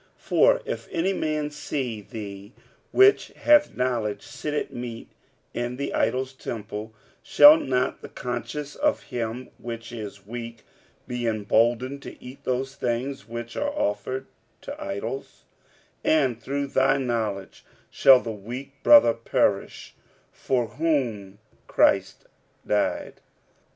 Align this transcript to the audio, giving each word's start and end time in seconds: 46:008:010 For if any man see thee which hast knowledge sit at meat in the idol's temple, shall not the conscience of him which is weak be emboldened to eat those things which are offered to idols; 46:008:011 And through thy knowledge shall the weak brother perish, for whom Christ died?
46:008:010 0.03 0.09
For 0.17 0.61
if 0.65 0.87
any 0.91 1.13
man 1.13 1.51
see 1.51 2.01
thee 2.01 2.53
which 2.91 3.27
hast 3.35 3.75
knowledge 3.77 4.23
sit 4.23 4.51
at 4.51 4.73
meat 4.73 5.11
in 5.53 5.75
the 5.75 5.93
idol's 5.93 6.33
temple, 6.33 6.91
shall 7.21 7.55
not 7.57 8.01
the 8.01 8.09
conscience 8.09 8.75
of 8.75 9.03
him 9.03 9.49
which 9.59 9.91
is 9.91 10.25
weak 10.25 10.63
be 11.07 11.27
emboldened 11.27 12.01
to 12.01 12.19
eat 12.19 12.43
those 12.45 12.73
things 12.73 13.27
which 13.27 13.55
are 13.55 13.69
offered 13.69 14.25
to 14.61 14.83
idols; 14.83 15.43
46:008:011 16.03 16.23
And 16.23 16.41
through 16.41 16.65
thy 16.65 16.97
knowledge 16.97 17.63
shall 17.91 18.19
the 18.19 18.31
weak 18.31 18.81
brother 18.81 19.13
perish, 19.13 19.93
for 20.31 20.65
whom 20.69 21.37
Christ 21.67 22.25
died? 22.65 23.21